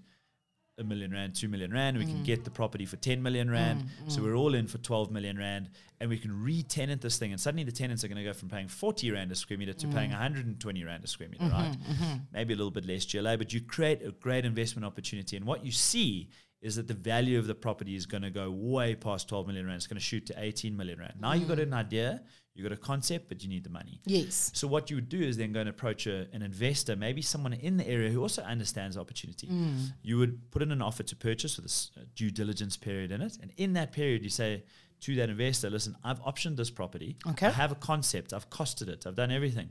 [0.78, 1.96] a million rand, two million rand.
[1.96, 2.08] We Mm.
[2.10, 3.84] can get the property for 10 million rand.
[4.08, 7.32] So we're all in for 12 million rand and we can re tenant this thing.
[7.32, 9.72] And suddenly the tenants are going to go from paying 40 rand a square meter
[9.72, 9.94] to Mm.
[9.94, 12.20] paying 120 rand a square meter, Mm-hmm, right?
[12.32, 15.36] Maybe a little bit less GLA, but you create a great investment opportunity.
[15.36, 16.28] And what you see
[16.60, 19.66] is that the value of the property is going to go way past 12 million
[19.66, 19.76] rand.
[19.76, 21.14] It's going to shoot to 18 million rand.
[21.20, 22.22] Now you've got an idea,
[22.56, 24.00] you've got a concept, but you need the money.
[24.06, 24.50] Yes.
[24.54, 27.52] So what you would do is then go and approach a, an investor, maybe someone
[27.52, 29.48] in the area who also understands the opportunity.
[29.48, 29.92] Mm.
[30.02, 31.66] You would put in an offer to purchase with
[31.96, 34.64] a due diligence period in it, and in that period, you say
[35.00, 37.16] to that investor, "Listen, I've optioned this property.
[37.28, 37.48] Okay.
[37.48, 38.32] I have a concept.
[38.32, 39.06] I've costed it.
[39.06, 39.70] I've done everything.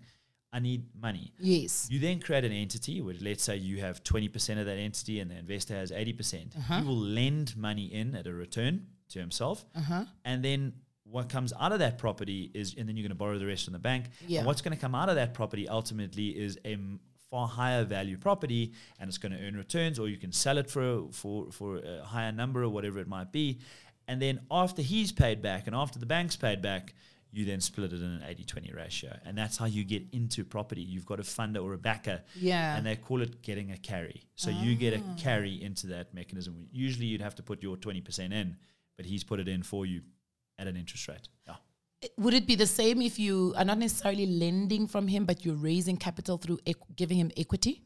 [0.53, 1.87] I need money." Yes.
[1.89, 5.31] You then create an entity where, let's say, you have 20% of that entity and
[5.31, 6.55] the investor has 80%.
[6.55, 6.79] Uh-huh.
[6.79, 9.65] He will lend money in at a return to himself.
[9.75, 10.05] Uh-huh.
[10.23, 10.73] And then
[11.09, 13.65] what comes out of that property is, and then you're going to borrow the rest
[13.65, 14.05] from the bank.
[14.27, 14.39] Yeah.
[14.39, 17.83] And what's going to come out of that property ultimately is a m- far higher
[17.83, 21.51] value property and it's going to earn returns or you can sell it for, for,
[21.51, 23.59] for a higher number or whatever it might be.
[24.07, 26.93] And then after he's paid back and after the bank's paid back,
[27.31, 29.17] you then split it in an 80 20 ratio.
[29.25, 30.81] And that's how you get into property.
[30.81, 32.21] You've got a funder or a backer.
[32.35, 32.77] Yeah.
[32.77, 34.23] And they call it getting a carry.
[34.35, 35.15] So you get a ah.
[35.17, 36.67] carry into that mechanism.
[36.71, 38.55] Usually you'd have to put your 20% in,
[38.95, 40.01] but he's put it in for you
[40.59, 41.27] at an interest rate.
[41.47, 41.55] Yeah.
[42.17, 45.55] Would it be the same if you are not necessarily lending from him, but you're
[45.55, 47.81] raising capital through equ- giving him equity?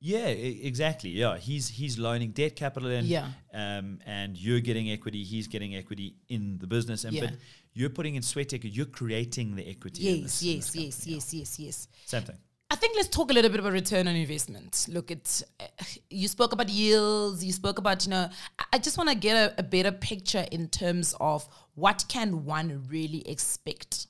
[0.00, 1.10] Yeah, e- exactly.
[1.10, 3.04] Yeah, he's he's loaning debt capital in.
[3.06, 3.28] Yeah.
[3.54, 5.22] Um, and you're getting equity.
[5.22, 7.26] He's getting equity in the business, and Yeah.
[7.26, 7.34] but
[7.72, 8.70] you're putting in sweat equity.
[8.76, 10.08] You're creating the equity.
[10.08, 11.88] in Yes, this- yes, yes, company, yes, yes, yes.
[12.04, 12.38] Same thing.
[12.72, 14.86] I think let's talk a little bit about return on investment.
[14.88, 15.64] Look, it's uh,
[16.08, 17.44] you spoke about yields.
[17.44, 18.30] You spoke about you know.
[18.58, 22.46] I- I just want to get a, a better picture in terms of what can
[22.46, 24.06] one really expect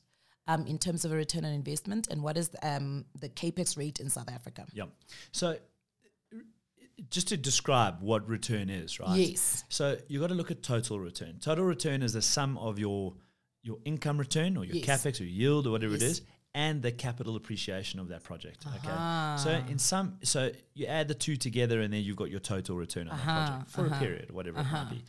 [0.46, 3.98] um, in terms of a return on investment, and what is um, the capex rate
[3.98, 4.64] in South Africa.
[4.72, 4.84] Yeah.
[5.32, 5.56] So
[7.10, 9.18] just to describe what return is, right?
[9.18, 9.64] Yes.
[9.68, 11.38] So you got to look at total return.
[11.40, 13.14] Total return is the sum of your
[13.64, 14.86] your income return or your Yes.
[15.04, 16.10] capex or yield or whatever it Yes.
[16.12, 16.22] is,
[16.54, 18.64] and the capital appreciation of that project.
[18.66, 19.34] Ah.
[19.34, 19.42] Okay.
[19.42, 19.70] So uh-huh.
[19.70, 23.08] in some, so you add the two together, and then you've got your total return
[23.08, 23.98] on that uh-huh, project for a uh-huh.
[24.00, 25.02] period, whatever it might be.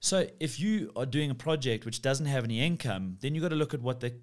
[0.00, 3.48] So if you are doing a project which doesn't have any income, then you've got
[3.48, 4.14] to look at what the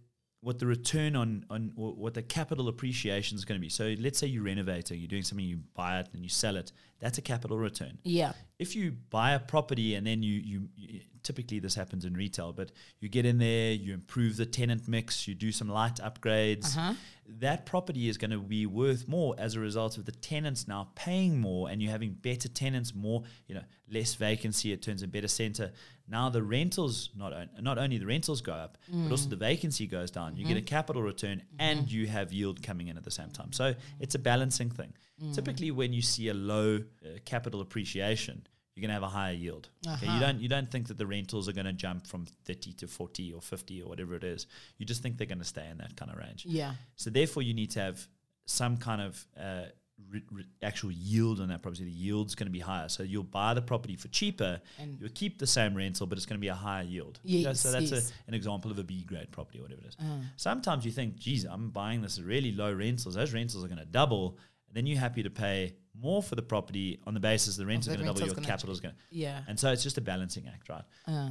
[0.41, 3.69] what the return on on what the capital appreciation is going to be.
[3.69, 6.71] So let's say you're renovating, you're doing something, you buy it and you sell it.
[6.99, 7.97] That's a capital return.
[8.03, 8.33] Yeah.
[8.59, 12.53] If you buy a property and then you, you, you typically this happens in retail,
[12.53, 16.77] but you get in there, you improve the tenant mix, you do some light upgrades.
[16.77, 16.93] Uh-huh.
[17.25, 20.89] That property is going to be worth more as a result of the tenants now
[20.95, 24.73] paying more, and you're having better tenants, more you know, less vacancy.
[24.73, 25.71] It turns a better center.
[26.07, 29.31] Now the rentals not on, not only the rentals go up, but also mm.
[29.31, 30.35] the vacancy goes down.
[30.35, 30.65] You get a mm-hmm.
[30.65, 31.55] capital return, mm-hmm.
[31.59, 33.53] and you have yield coming in at the same time.
[33.53, 34.93] So it's a balancing thing.
[35.23, 35.33] Mm.
[35.33, 39.33] Typically, when you see a low uh, capital appreciation, you're going to have a higher
[39.33, 39.69] yield.
[39.87, 40.11] Okay?
[40.11, 42.87] You don't you don't think that the rentals are going to jump from 30 to
[42.87, 44.47] 40 or 50 or whatever it is.
[44.77, 46.45] You just think they're going to stay in that kind of range.
[46.45, 46.73] Yeah.
[46.95, 48.07] So therefore, you need to have
[48.45, 49.65] some kind of uh,
[50.09, 51.83] re- re- actual yield on that property.
[51.83, 52.89] The yield's going to be higher.
[52.89, 54.59] So you'll buy the property for cheaper.
[54.79, 57.19] And- you'll keep the same rental, but it's going to be a higher yield.
[57.23, 58.11] You know, so that's yes.
[58.11, 59.97] a, an example of a B grade property, or whatever it is.
[59.99, 60.17] Uh-huh.
[60.35, 63.15] Sometimes you think, geez, I'm buying this at really low rentals.
[63.15, 64.37] Those rentals are going to double.
[64.73, 67.85] And then you're happy to pay more for the property on the basis the rent's
[67.85, 68.99] the going to double, your capital is going to.
[69.11, 69.41] Yeah.
[69.47, 70.83] And so it's just a balancing act, right?
[71.07, 71.29] Uh,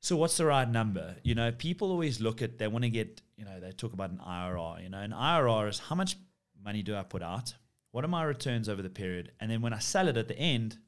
[0.00, 1.14] So what's the right number?
[1.22, 4.10] You know, people always look at they want to get, you know, they talk about
[4.10, 4.82] an IRR.
[4.82, 6.16] You know, an IRR is how much
[6.64, 7.54] money do I put out?
[7.92, 9.30] What are my returns over the period?
[9.38, 10.78] And then when I sell it at the end,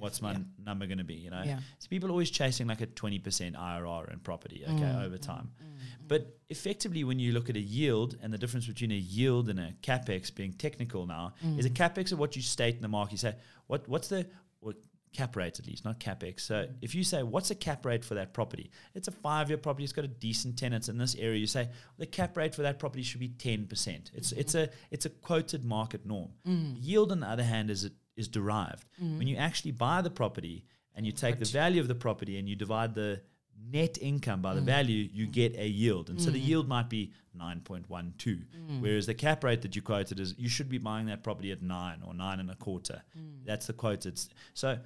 [0.00, 0.36] what's my yeah.
[0.38, 1.14] n- number going to be?
[1.14, 1.60] You know, Yeah.
[1.78, 5.18] so people are always chasing like a twenty percent IRR in property, okay, Mm, over
[5.18, 5.50] time.
[6.08, 9.60] But effectively, when you look at a yield and the difference between a yield and
[9.60, 11.74] a capex, being technical now, is a Mm.
[11.76, 13.12] capex of what you state in the market.
[13.12, 13.34] You say
[13.68, 14.26] what what's the
[15.12, 16.38] cap rate at least, not capex.
[16.42, 16.74] So Mm.
[16.82, 19.82] if you say what's a cap rate for that property, it's a five year property.
[19.82, 21.40] It's got a decent tenants in this area.
[21.40, 24.12] You say the cap rate for that property should be ten percent.
[24.14, 26.30] It's it's a it's a quoted market norm.
[26.80, 29.18] Yield, on the other hand, is is derived mm.
[29.18, 32.48] when you actually buy the property and you take the value of the property and
[32.48, 33.20] you divide the
[33.72, 34.64] net income by the mm.
[34.76, 35.32] value, you mm.
[35.32, 36.08] get a yield.
[36.10, 38.80] And so the yield might be 9.12.
[38.80, 41.62] Whereas the cap rate that you quoted is you should be buying that property at
[41.62, 43.02] nine or nine and a quarter.
[43.44, 44.14] That's the quoted.
[44.14, 44.78] s- So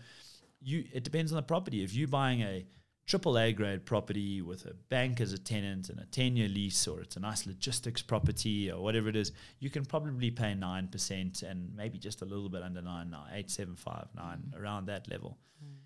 [0.61, 1.83] you it depends on the property.
[1.85, 2.67] If you're buying a
[3.07, 6.89] triple A grade property with a bank as a tenant and a 10 year lease,
[6.89, 11.43] or it's a nice logistics property or whatever it is, you can probably pay 9%
[11.43, 14.61] and maybe just a little bit under 9 now, 875, 9, mm.
[14.61, 15.39] around that level.
[15.63, 15.77] Mm.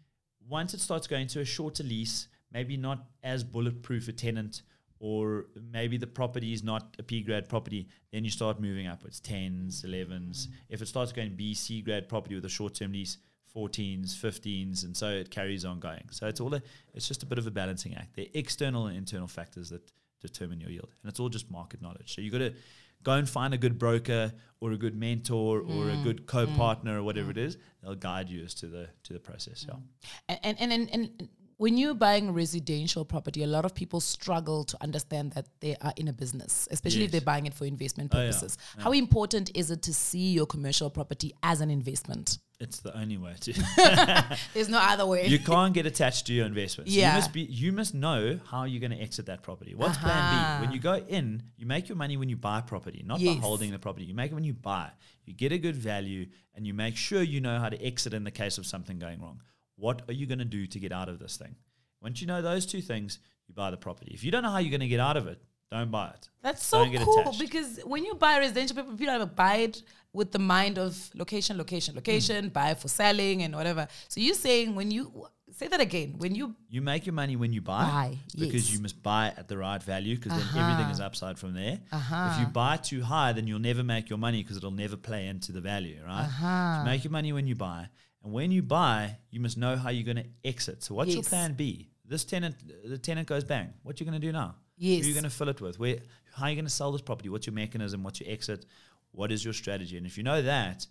[0.48, 4.62] Once it starts going to a shorter lease, maybe not as bulletproof a tenant,
[5.00, 9.20] or maybe the property is not a P grade property, then you start moving upwards
[9.20, 10.08] 10s, 11s.
[10.08, 10.48] Mm.
[10.68, 13.18] If it starts going B, C grade property with a short term lease,
[13.54, 16.04] 14s, 15s, and so it carries on going.
[16.10, 16.62] So it's all a,
[16.94, 18.16] it's just a bit of a balancing act.
[18.16, 22.14] They're external and internal factors that determine your yield, and it's all just market knowledge.
[22.14, 22.54] So you got to
[23.02, 26.94] go and find a good broker or a good mentor or a good mm, co-partner
[26.94, 27.46] mm, or whatever it mm.
[27.46, 27.56] is.
[27.82, 29.66] They'll guide you as to the to the process.
[29.68, 30.36] Yeah.
[30.42, 34.64] And and, and, and, and when you're buying residential property, a lot of people struggle
[34.64, 38.14] to understand that they are in a business, especially if they're buying it for investment
[38.14, 38.26] Oh, yeah.
[38.26, 38.56] purposes.
[38.78, 42.38] How important is it to see your commercial property as an investment?
[42.60, 43.52] It's the only way to.
[44.54, 45.26] There's no other way.
[45.28, 46.90] you can't get attached to your investments.
[46.90, 47.12] Yeah.
[47.12, 49.76] You must be you must know how you're going to exit that property.
[49.76, 50.08] What's uh-huh.
[50.08, 50.66] plan B?
[50.66, 53.36] When you go in, you make your money when you buy property, not Yes.
[53.36, 54.06] by holding the property.
[54.06, 54.90] You make it when you buy.
[55.24, 58.24] You get a good value and you make sure you know how to exit in
[58.24, 59.40] the case of something going wrong.
[59.76, 61.54] What are you going to do to get out of this thing?
[62.02, 64.10] Once you know those two things, you buy the property.
[64.12, 65.40] If you don't know how you're going to get out of it,
[65.70, 66.28] don't buy it.
[66.42, 67.40] That's so cool attached.
[67.40, 71.56] because when you buy residential property, people don't buy it with the mind of location,
[71.58, 72.50] location, location, Hmm.
[72.50, 73.86] buy for selling and whatever.
[74.08, 77.52] So you're saying when you say that again, when you You make your money when
[77.52, 78.72] you buy, Buy, because yes.
[78.74, 80.60] you must buy at the right value because then uh-huh.
[80.60, 81.80] everything is upside from there.
[81.92, 82.30] Uh-huh.
[82.32, 85.26] If you buy too high, then you'll never make your money because it'll never play
[85.26, 86.24] into the value, right?
[86.24, 86.78] Uh-huh.
[86.80, 87.88] So make your money when you buy.
[88.22, 90.82] And when you buy, you must know how you're going to exit.
[90.84, 91.90] So what's your plan B?
[92.04, 93.72] This tenant, the tenant goes bang.
[93.82, 94.54] What you going to do now?
[94.78, 95.04] Who Yes.
[95.04, 95.78] are you going to fill it with?
[95.78, 95.98] Where?
[96.34, 97.28] How are you going to sell this property?
[97.28, 98.02] What's your mechanism?
[98.02, 98.64] What's your exit?
[99.12, 99.96] What is your strategy?
[99.96, 100.86] And if you know that,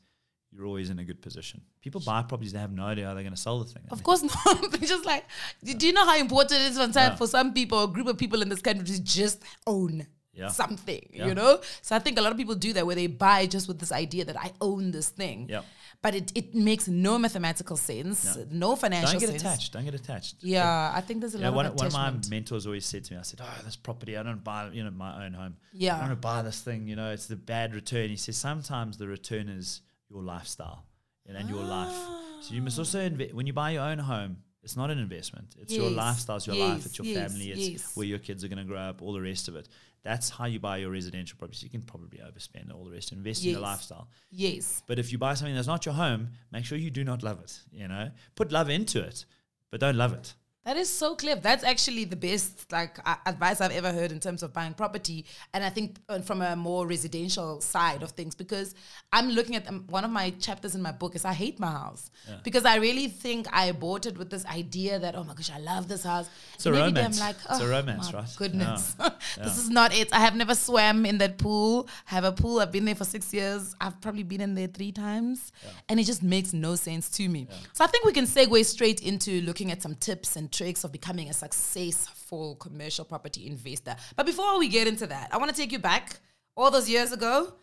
[0.51, 1.61] you're always in a good position.
[1.81, 3.83] People buy properties, they have no idea how they're going to sell the thing.
[3.91, 4.71] Of course not.
[4.71, 5.25] They're just like,
[5.63, 7.15] do you know how important it is sometimes Yeah.
[7.15, 10.49] for some people, a group of people in this country to just own Yeah.
[10.49, 11.27] something, Yeah.
[11.27, 11.59] you know?
[11.81, 13.91] So I think a lot of people do that where they buy just with this
[13.91, 15.47] idea that I own this thing.
[15.49, 15.61] Yeah.
[16.03, 18.45] But it, it makes no mathematical sense, No.
[18.51, 19.41] no financial Don't get sense.
[19.41, 19.73] attached.
[19.73, 20.35] Don't get attached.
[20.41, 23.03] Yeah, I think there's a know, lot one, of one of my mentors always said
[23.05, 25.57] to me, I said, "Oh, this property, I don't buy, you know, my own home.
[25.73, 25.99] Yeah.
[26.03, 26.87] I don't buy this thing.
[26.87, 30.85] You know, it's the bad return." He says sometimes the return is your lifestyle
[31.25, 31.95] and, and your life.
[32.41, 34.37] So you must also invest when you buy your own home.
[34.67, 35.55] It's not an investment.
[35.61, 36.35] It's your lifestyle.
[36.35, 36.85] It's your life.
[36.85, 37.51] It's your yes, family.
[37.51, 37.95] It's yes.
[37.95, 39.01] where your kids are going to grow up.
[39.01, 39.69] All the rest of it.
[40.03, 41.63] That's how you buy your residential properties.
[41.63, 43.13] You can probably overspend all the rest.
[43.13, 44.09] Invest in your lifestyle.
[44.29, 44.83] Yes.
[44.85, 47.39] But if you buy something that's not your home, make sure you do not love
[47.39, 47.57] it.
[47.71, 49.23] You know, put love into it,
[49.71, 50.33] but don't love it.
[50.67, 51.39] That is so clever.
[51.39, 55.23] That's actually the best like a- advice I've ever heard in terms of buying property,
[55.53, 58.35] and I think uh, from a more residential side of things.
[58.35, 58.75] Because
[59.13, 61.71] I'm looking at um, one of my chapters in my book is I hate my
[61.71, 62.11] house
[62.43, 65.59] because I really think I bought it with this idea that oh my gosh I
[65.59, 66.29] love this house.
[66.55, 67.21] It's a And day romance.
[67.21, 68.35] I'm like It's a oh, romance, my right?
[68.35, 69.09] Goodness, Yeah.
[69.45, 70.13] this is not it.
[70.13, 71.87] I have never swam in that pool.
[72.11, 72.59] I have a pool.
[72.59, 73.73] I've been there for six years.
[73.79, 75.53] I've probably been in there three times,
[75.87, 77.47] and it just makes no sense to me.
[77.71, 80.91] So I think we can segue straight into looking at some tips and tricks of
[80.91, 83.95] becoming a successful commercial property investor.
[84.15, 86.19] But before we get into that, I want to take you back
[86.55, 87.53] all those years ago.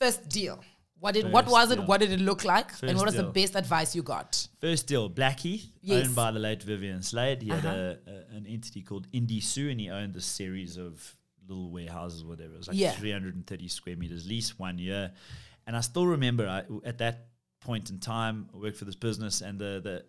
[0.00, 0.62] First deal.
[1.00, 1.80] What did what First was it?
[1.80, 2.68] What did it look like?
[2.70, 4.48] and First what was the best advice you got?
[4.60, 6.06] First deal, Blackheath, Yes.
[6.06, 7.42] owned by the late Vivian Slade.
[7.42, 7.94] He had Uh-huh.
[8.06, 12.24] a, a, an entity called Indie Sue, and he owned a series of little warehouses,
[12.24, 12.54] whatever.
[12.54, 12.92] It was like Yeah.
[12.92, 15.12] 330 square meters, lease one year.
[15.66, 17.26] And I still remember I, at that
[17.60, 20.04] point in time, I worked for this business, and the, the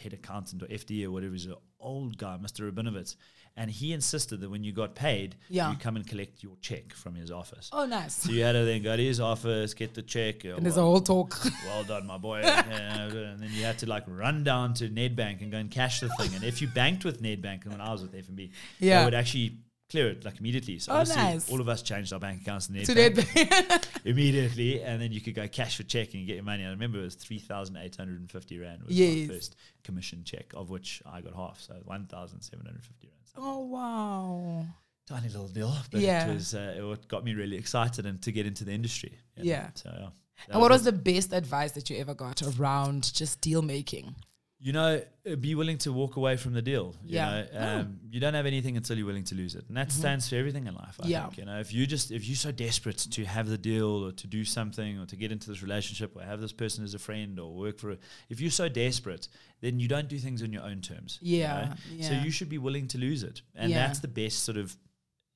[0.00, 2.70] head accountant or FD or whatever is an old guy, Mr.
[2.70, 3.16] Rabinovitz.
[3.56, 5.70] And he insisted that when you got paid, Yeah.
[5.72, 7.68] you come and collect your check from his office.
[7.72, 8.14] Oh, nice.
[8.14, 10.44] So you had to then go to his office, get the check.
[10.44, 11.36] And there's a whole talk.
[11.66, 12.40] well done, my boy.
[12.44, 16.08] And then you had to like run down to Nedbank and go and cash the
[16.10, 16.32] thing.
[16.34, 19.00] And if you banked with Nedbank, and when I was with FNB, Yeah.
[19.00, 19.58] they would actually
[19.90, 20.78] clear it like immediately.
[20.78, 21.50] So Oh, obviously, nice.
[21.50, 23.88] all of us changed our bank accounts to Nedbank, to that.
[24.04, 26.64] immediately, and then you could go cash for check and get your money.
[26.64, 29.28] I remember it was three thousand eight hundred and fifty rand was Yes.
[29.28, 33.08] my first commission check, of which I got half, so one thousand seven hundred fifty
[33.08, 33.16] rand.
[33.36, 34.66] Oh wow.
[35.08, 36.28] tiny little deal, but Yeah.
[36.30, 39.18] it was uh, it what got me really excited and to get into the industry.
[39.36, 39.50] you know.
[39.50, 39.68] Yeah.
[39.74, 40.08] So yeah.
[40.48, 40.74] And what it.
[40.74, 44.14] was the best advice that you ever got around just deal making?
[44.62, 46.94] You know, uh, be willing to walk away from the deal.
[47.02, 47.30] You Yeah.
[47.30, 50.28] know, um, you don't have anything until you're willing to lose it, and that stands
[50.28, 50.96] for everything in life.
[51.00, 51.22] I Yeah.
[51.26, 51.38] think.
[51.38, 54.26] You know, if you just if you're so desperate to have the deal or to
[54.26, 57.38] do something or to get into this relationship or have this person as a friend
[57.40, 59.28] or work for, a, if you're so desperate,
[59.62, 61.18] then you don't do things on your own terms.
[61.22, 61.74] you Yeah.
[62.02, 63.86] So you should be willing to lose it, and Yeah.
[63.86, 64.76] that's the best sort of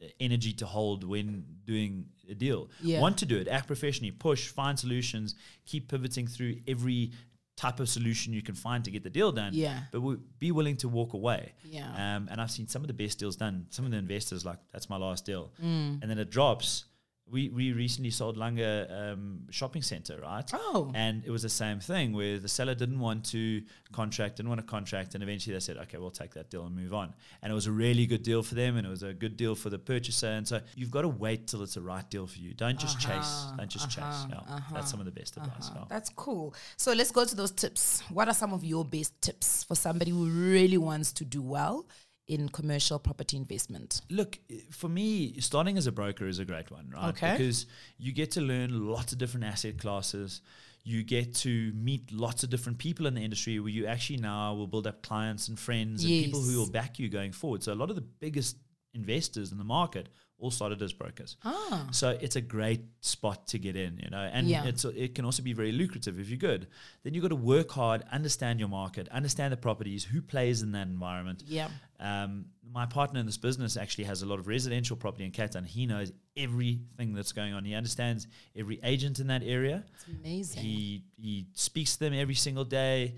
[0.02, 2.68] uh, energy to hold when doing a deal.
[2.82, 3.00] Yeah.
[3.00, 5.34] Want to do it, act professionally, push, find solutions,
[5.64, 7.12] keep pivoting through every
[7.56, 9.52] type of solution you can find to get the deal done.
[9.54, 9.80] Yeah.
[9.92, 11.52] But w- be willing to walk away.
[11.64, 12.16] Yeah.
[12.16, 13.66] Um, and I've seen some of the best deals done.
[13.70, 15.52] Some of the investors like, that's my last deal.
[15.62, 16.02] Mm.
[16.02, 16.84] And then it drops
[17.30, 20.48] we, we recently sold Langa um, shopping center, right?
[20.52, 20.92] Oh.
[20.94, 24.60] And it was the same thing where the seller didn't want to contract, didn't want
[24.60, 27.14] to contract, and eventually they said, okay, we'll take that deal and move on.
[27.42, 29.54] And it was a really good deal for them, and it was a good deal
[29.54, 30.26] for the purchaser.
[30.26, 32.52] And so you've got to wait till it's a right deal for you.
[32.52, 33.10] Don't just chase.
[33.12, 34.36] Uh-huh, Don't just uh-huh, chase.
[34.48, 35.70] Yeah, that's some of the best advice.
[35.70, 35.84] Uh, yeah.
[35.88, 36.54] That's cool.
[36.76, 38.02] So let's go to those tips.
[38.10, 41.86] What are some of your best tips for somebody who really wants to do well
[42.26, 44.00] in commercial property investment?
[44.10, 44.38] Look,
[44.70, 47.10] for me, starting as a broker is a great one, right?
[47.10, 47.32] Okay.
[47.32, 47.66] Because
[47.98, 50.40] you get to learn lots of different asset classes.
[50.82, 54.54] You get to meet lots of different people in the industry where you actually now
[54.54, 57.62] will build up clients and friends and people who will back you going forward.
[57.62, 58.56] So a lot of the biggest
[58.92, 60.08] investors in the market
[60.44, 61.36] all started as brokers.
[61.44, 61.88] Ah.
[61.90, 64.64] So it's a great spot to get in, you know, and Yeah.
[64.66, 66.66] it's it can also be very lucrative if you're good.
[67.02, 70.72] Then you've got to work hard, understand your market, understand the properties, who plays in
[70.72, 71.42] that environment.
[71.46, 71.68] Yeah.
[71.98, 75.50] Um, my partner in this business actually has a lot of residential property in Cape
[75.52, 75.64] Town.
[75.64, 77.64] He knows everything that's going on.
[77.64, 78.26] He understands
[78.56, 79.84] every agent in that area.
[79.94, 80.62] It's amazing.
[80.62, 83.14] He he speaks to them every single day.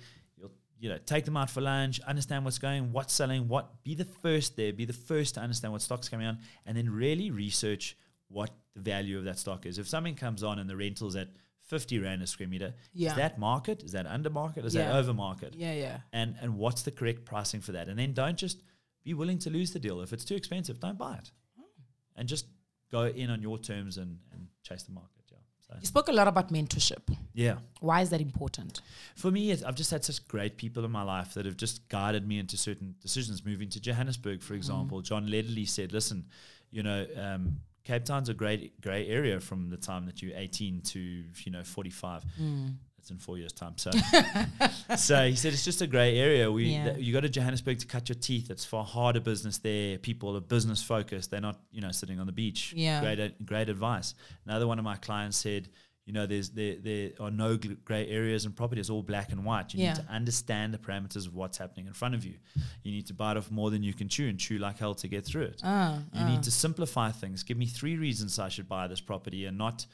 [0.79, 3.83] You'll know take them out for lunch, understand what's going, what's selling, what.
[3.83, 4.73] Be the first there.
[4.73, 7.97] Be the first to understand what stock's coming on, and then really research
[8.29, 9.79] what the value of that stock is.
[9.79, 11.29] If something comes on and the rental's at
[11.63, 13.11] fifty rand a square meter, Yeah.
[13.11, 13.83] is that market?
[13.83, 14.65] Is that under market?
[14.65, 14.89] Is Yeah.
[14.89, 15.55] that over market?
[15.55, 16.01] yeah, yeah.
[16.13, 18.63] and and what's the correct pricing for that and then don't just
[19.03, 21.63] be willing to lose the deal if it's too expensive don't buy it hmm.
[22.17, 22.47] and just
[22.91, 25.16] go in on your terms and and chase the market
[25.69, 25.75] so.
[25.81, 27.05] You spoke a lot about mentorship.
[27.35, 27.57] yeah.
[27.81, 28.81] Why is that important?
[29.15, 31.89] for me it's, i've just had such great people in my life that have just
[31.89, 33.45] guided me into certain decisions.
[33.45, 36.25] Moving to johannesburg for example john ledley said listen
[36.71, 37.43] you know um,
[37.85, 41.01] cape town's a great great area from the time that you're 18 to
[41.45, 42.25] you know 45
[43.11, 43.91] in four years time so
[44.97, 46.51] so he said it's just a grey area.
[46.51, 46.85] We Yeah.
[46.95, 48.51] th- you go to Johannesburg to cut your teeth.
[48.51, 49.99] It's far harder business there.
[49.99, 51.31] People are business focused.
[51.31, 52.73] They're not you know sitting on the beach.
[52.77, 53.01] Yeah.
[53.01, 54.15] Great great advice.
[54.47, 55.69] Another one of my clients said.
[56.09, 58.81] You know, there's there there are no gl- grey areas in property.
[58.81, 59.75] It's all black and white.
[59.75, 59.95] You Yeah.
[59.95, 62.35] need to understand the parameters of what's happening in front of you.
[62.85, 65.09] You need to bite off more than you can chew and chew like hell to
[65.09, 65.61] get through it.
[65.65, 67.43] Ah, You need to simplify things.
[67.43, 69.85] Give me three reasons I should buy this property and not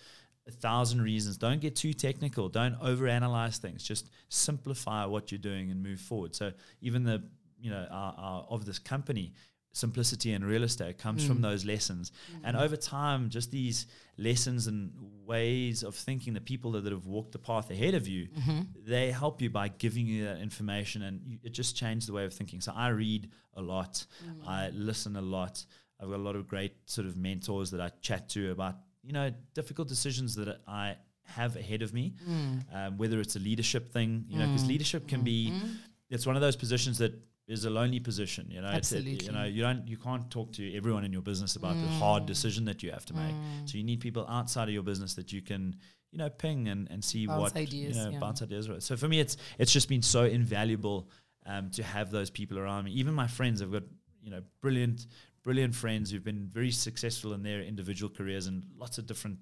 [0.46, 1.36] a thousand reasons.
[1.36, 2.48] Don't get too technical.
[2.48, 3.82] Don't overanalyze things.
[3.82, 6.34] Just simplify what you're doing and move forward.
[6.34, 7.22] So even the
[7.60, 9.32] you know our, our, of this company,
[9.72, 11.42] simplicity in real estate comes from mm.
[11.42, 12.10] those lessons.
[12.10, 12.40] Mm.
[12.44, 13.86] And over time, just these
[14.18, 14.92] lessons and
[15.24, 18.60] ways of thinking, the people that, that have walked the path ahead of you, mm-hmm.
[18.84, 22.24] they help you by giving you that information, and you, it just changed the way
[22.24, 22.60] of thinking.
[22.60, 24.04] So I read a lot.
[24.26, 24.48] Mm.
[24.48, 25.64] I listen a lot.
[26.00, 29.12] I've got a lot of great sort of mentors that I chat to about you
[29.12, 32.62] know difficult decisions that I have ahead of me, mm.
[32.74, 34.68] um, whether it's a leadership thing, you know, because mm.
[34.68, 35.68] leadership can be mm-hmm.
[36.10, 37.14] it's one of those positions that
[37.48, 38.48] is a lonely position.
[38.50, 39.24] You know, Absolutely.
[39.24, 42.24] you know, you don't you can't talk to everyone in your business about the hard
[42.24, 42.26] mm.
[42.26, 43.34] decision that you have to make.
[43.66, 45.76] So you need people outside of your business that you can
[46.12, 48.18] you know ping and, and see Bounce what ideas, you know yeah.
[48.18, 48.68] bounce ideas.
[48.68, 48.82] Right.
[48.82, 51.08] So for me, it's it's just been so invaluable
[51.46, 52.92] um, to have those people around me.
[52.92, 53.82] Even my friends, I've got
[54.22, 55.06] you know brilliant
[55.42, 59.38] brilliant friends who've been very successful in their individual careers and lots of different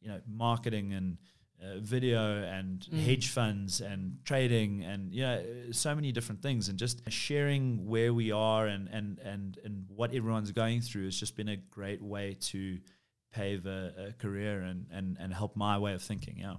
[0.00, 1.18] you know marketing and
[1.60, 6.78] uh, video and hedge funds and trading and you know so many different things and
[6.78, 11.34] just sharing where we are and and and and what everyone's going through has just
[11.34, 12.78] been a great way to
[13.32, 16.54] pave a, a career and and and help my way of thinking yeah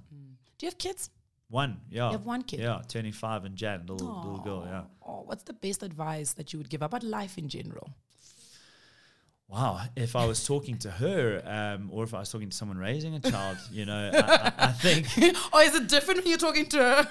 [0.58, 1.10] Do you have kids?
[1.52, 2.60] one yeah You have one kid?
[2.60, 6.52] yeah turning five and Jan little little girl yeah Oh, what's the best advice that
[6.52, 7.90] you would give about life in general?
[9.52, 12.78] Wow, if I was talking to her, um, or if I was talking to someone
[12.78, 15.08] raising a child, you know, I, I, I think,
[15.54, 17.08] or is it different when you're talking to her?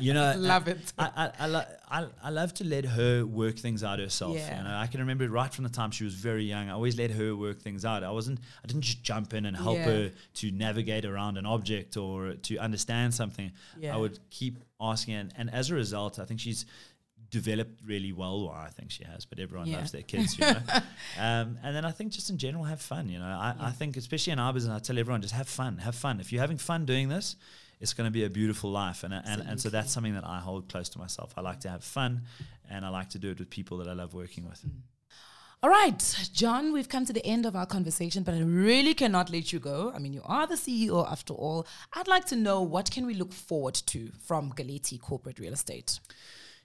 [0.00, 0.92] you know, Love I, it.
[0.98, 4.34] I, I, I, lo- I, I love to let her work things out herself.
[4.36, 4.56] Yeah.
[4.58, 6.70] You know, I can remember right from the time she was very young.
[6.70, 8.02] I always let her work things out.
[8.02, 9.84] I wasn't, I didn't just jump in and help Yeah.
[9.84, 13.52] her to navigate around an object or to understand something.
[13.78, 13.94] Yeah.
[13.94, 16.64] I would keep asking, and, and as a result, I think she's
[17.40, 18.36] developed really well.
[18.44, 19.78] Well, I think she has, but everyone Yeah.
[19.78, 20.62] loves their kids, you know.
[21.26, 23.04] um, and then I think just in general, have fun.
[23.08, 25.72] You know, I, I think especially in our business, I tell everyone just have fun,
[25.78, 26.20] have fun.
[26.20, 27.36] If you're having fun doing this,
[27.80, 30.38] it's going to be a beautiful life, and, and and so that's something that I
[30.48, 31.28] hold close to myself.
[31.36, 32.12] I like to have fun,
[32.72, 34.60] and I like to do it with people that I love working with.
[35.62, 36.00] All right,
[36.40, 39.58] John, we've come to the end of our conversation, but I really cannot let you
[39.58, 39.78] go.
[39.96, 41.66] I mean, you are the CEO after all.
[41.98, 46.00] I'd like to know what can we look forward to from Galetti Corporate Real Estate?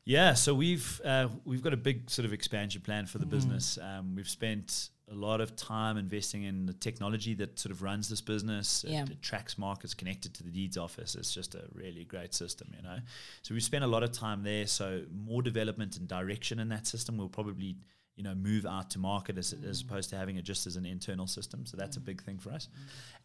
[0.05, 3.77] Yeah, so we've uh, we've got a big sort of expansion plan for the business.
[3.81, 8.09] Um, we've spent a lot of time investing in the technology that sort of runs
[8.09, 8.83] this business.
[8.83, 9.03] It- Yeah.
[9.03, 11.15] It, tracks markets connected to the deeds office.
[11.15, 12.97] It's just a really great system, you know.
[13.41, 14.67] So we've spent a lot of time there.
[14.67, 17.17] So more development and direction in that system.
[17.17, 17.75] We'll probably
[18.15, 20.85] you know move out to market as, as opposed to having it just as an
[20.85, 21.65] internal system.
[21.65, 22.67] So that's a big thing for us.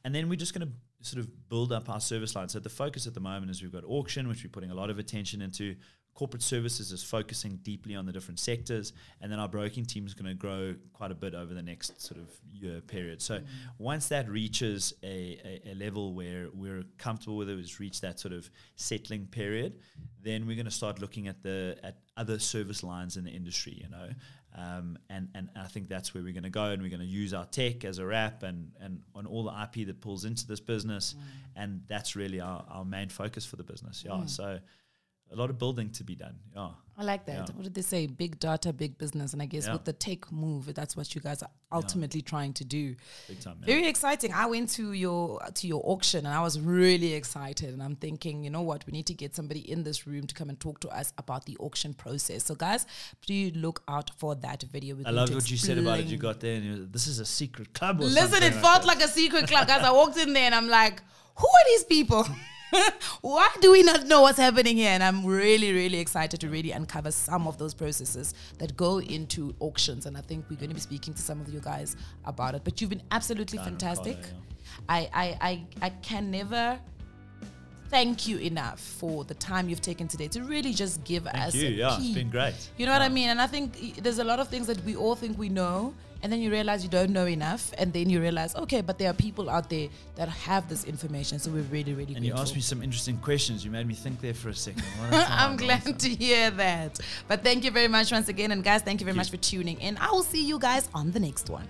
[0.04, 0.72] And then we're just going to
[1.08, 2.48] sort of build up our service line.
[2.48, 4.90] So the focus at the moment is we've got auction, which we're putting a lot
[4.90, 5.76] of attention into.
[6.14, 10.14] Corporate services is focusing deeply on the different sectors, and then our broking team is
[10.14, 13.20] going to grow quite a bit over the next sort of year period.
[13.20, 13.46] So mm-hmm.
[13.78, 18.20] once that reaches a, a, a level where we're comfortable with it, it's reached that
[18.20, 19.80] sort of settling period,
[20.22, 23.82] then we're going to start looking at the at other service lines in the industry.
[23.82, 24.08] You know,
[24.56, 27.06] um, and and I think that's where we're going to go, and we're going to
[27.06, 30.46] use our tech as a wrap and and on all the IP that pulls into
[30.46, 31.22] this business, mm.
[31.56, 34.04] and that's really our, our main focus for the business.
[34.06, 34.30] Yeah, mm.
[34.30, 34.60] so
[35.32, 36.36] a lot of building to be done.
[36.54, 37.48] Yeah, I like that.
[37.48, 37.54] Yeah.
[37.56, 38.06] What did they say?
[38.06, 39.32] Big data, big business.
[39.32, 39.72] And I guess Yeah.
[39.72, 42.94] with the tech move, that's what you guys are ultimately trying to do.
[43.26, 43.56] big time.
[43.60, 43.66] Yeah.
[43.66, 44.32] Very exciting.
[44.32, 47.70] I went to your to your auction and I was really excited.
[47.74, 50.34] And I'm thinking, you know what, we need to get somebody in this room to
[50.36, 52.44] come and talk to us about the auction process.
[52.44, 52.86] So guys,
[53.26, 54.96] do look out for that video.
[55.04, 56.06] I loved what you said about it.
[56.06, 58.00] You got there, and this is a secret club.
[58.00, 58.86] Or Listen, it felt that.
[58.86, 59.66] like a secret club.
[59.66, 61.02] Guys, I walked in there and I'm like,
[61.36, 62.24] who are these people?
[63.20, 64.90] Why do we not know what's happening here?
[64.90, 69.54] And I'm really, really excited to really uncover some of those processes that go into
[69.60, 70.06] auctions.
[70.06, 72.62] And I think we're going to be speaking to some of you guys about it.
[72.64, 74.20] But you've been absolutely Down fantastic.
[74.20, 74.38] Carlo,
[74.88, 76.78] I, I, I, I can never
[77.88, 81.54] thank you enough for the time you've taken today to really just give Thank us
[81.54, 81.68] you.
[81.68, 82.54] a Yeah, it's been great.
[82.76, 83.28] you know what I mean?
[83.28, 85.94] And I think there's a lot of things that we all think we know,
[86.24, 89.10] and then you realize you don't know enough, and then you realize, okay, but there
[89.10, 91.38] are people out there that have this information.
[91.38, 93.62] So we're really, really And you asked me some interesting questions.
[93.62, 94.84] You made me think there for a second.
[95.12, 96.98] I'm glad to hear that.
[97.28, 98.52] But thank you very much once again.
[98.52, 99.98] And guys, thank you very much for tuning in.
[99.98, 101.68] I will see you guys on the next one.